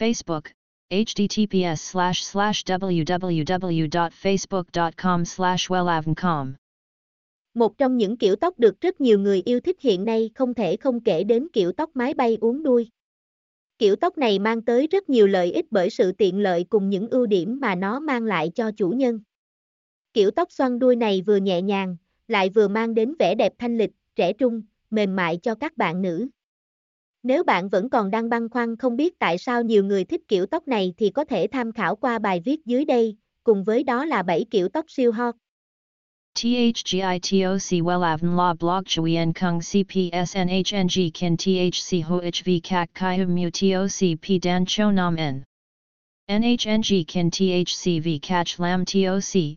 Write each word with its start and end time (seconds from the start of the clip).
Facebook, 0.00 0.42
https 0.90 1.76
slash 1.76 2.22
slash 2.22 2.64
www.facebook.com 2.66 5.24
slash 5.24 5.70
wellavncom. 5.70 6.52
Một 7.54 7.78
trong 7.78 7.96
những 7.96 8.16
kiểu 8.16 8.36
tóc 8.36 8.58
được 8.58 8.80
rất 8.80 9.00
nhiều 9.00 9.18
người 9.18 9.42
yêu 9.44 9.60
thích 9.60 9.80
hiện 9.80 10.04
nay 10.04 10.30
không 10.34 10.54
thể 10.54 10.76
không 10.76 11.00
kể 11.00 11.24
đến 11.24 11.48
kiểu 11.52 11.72
tóc 11.72 11.90
mái 11.94 12.14
bay 12.14 12.38
uốn 12.40 12.62
đuôi. 12.62 12.88
Kiểu 13.78 13.96
tóc 13.96 14.18
này 14.18 14.38
mang 14.38 14.62
tới 14.62 14.86
rất 14.86 15.08
nhiều 15.08 15.26
lợi 15.26 15.52
ích 15.52 15.66
bởi 15.70 15.90
sự 15.90 16.12
tiện 16.12 16.38
lợi 16.38 16.64
cùng 16.70 16.90
những 16.90 17.08
ưu 17.08 17.26
điểm 17.26 17.60
mà 17.60 17.74
nó 17.74 18.00
mang 18.00 18.24
lại 18.24 18.50
cho 18.54 18.70
chủ 18.70 18.90
nhân. 18.90 19.20
Kiểu 20.12 20.30
tóc 20.30 20.52
xoăn 20.52 20.78
đuôi 20.78 20.96
này 20.96 21.22
vừa 21.26 21.36
nhẹ 21.36 21.62
nhàng, 21.62 21.96
lại 22.28 22.48
vừa 22.48 22.68
mang 22.68 22.94
đến 22.94 23.14
vẻ 23.18 23.34
đẹp 23.34 23.52
thanh 23.58 23.78
lịch, 23.78 23.92
trẻ 24.16 24.32
trung, 24.32 24.62
mềm 24.90 25.16
mại 25.16 25.36
cho 25.36 25.54
các 25.54 25.76
bạn 25.76 26.02
nữ. 26.02 26.28
Nếu 27.22 27.44
bạn 27.44 27.68
vẫn 27.68 27.88
còn 27.88 28.10
đang 28.10 28.28
băn 28.28 28.48
khoăn 28.48 28.76
không 28.76 28.96
biết 28.96 29.18
tại 29.18 29.38
sao 29.38 29.62
nhiều 29.62 29.84
người 29.84 30.04
thích 30.04 30.28
kiểu 30.28 30.46
tóc 30.46 30.68
này 30.68 30.94
thì 30.96 31.10
có 31.10 31.24
thể 31.24 31.46
tham 31.52 31.72
khảo 31.72 31.96
qua 31.96 32.18
bài 32.18 32.40
viết 32.44 32.64
dưới 32.64 32.84
đây, 32.84 33.16
cùng 33.44 33.64
với 33.64 33.82
đó 33.82 34.04
là 34.04 34.22
7 34.22 34.44
kiểu 34.50 34.68
tóc 34.68 34.84
siêu 34.88 35.12
hot. 35.12 35.34
THGITOC 36.34 37.82
WELAVN 37.82 38.36
La 38.36 38.54
Blog 38.54 38.84
Chuyen 38.86 39.32
Kung 39.32 39.60
CPSNHNG 39.60 41.10
Kin 41.14 41.36
THC 41.36 42.04
HOHV 42.04 42.50
Kak 42.62 42.90
Kai 42.94 43.26
Mu 43.26 43.50
TOC 43.50 44.18
P 44.22 44.42
Dan 44.42 44.64
Cho 44.66 44.90
Nam 44.90 45.16
N 45.16 45.42
NHNG 46.28 47.04
Kin 47.08 47.30
thc 47.30 48.02
v 48.02 48.18
Catch 48.22 48.60
Lam 48.60 48.84
TOC 48.84 49.56